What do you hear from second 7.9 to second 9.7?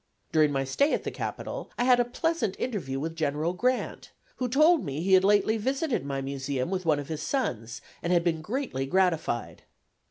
and had been greatly gratified.